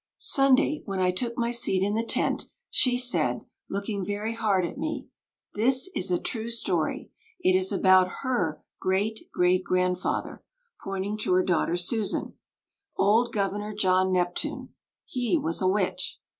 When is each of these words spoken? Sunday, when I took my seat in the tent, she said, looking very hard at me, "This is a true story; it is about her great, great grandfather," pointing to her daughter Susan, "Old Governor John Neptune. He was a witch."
Sunday, 0.17 0.81
when 0.85 0.99
I 0.99 1.11
took 1.11 1.37
my 1.37 1.51
seat 1.51 1.83
in 1.83 1.93
the 1.93 2.03
tent, 2.03 2.47
she 2.71 2.97
said, 2.97 3.45
looking 3.69 4.03
very 4.03 4.33
hard 4.33 4.65
at 4.65 4.75
me, 4.79 5.07
"This 5.53 5.91
is 5.95 6.09
a 6.09 6.17
true 6.17 6.49
story; 6.49 7.11
it 7.39 7.55
is 7.55 7.71
about 7.71 8.07
her 8.23 8.63
great, 8.79 9.29
great 9.31 9.63
grandfather," 9.63 10.41
pointing 10.83 11.19
to 11.19 11.33
her 11.33 11.43
daughter 11.43 11.75
Susan, 11.75 12.33
"Old 12.97 13.31
Governor 13.31 13.75
John 13.75 14.11
Neptune. 14.11 14.69
He 15.05 15.37
was 15.37 15.61
a 15.61 15.67
witch." 15.67 16.19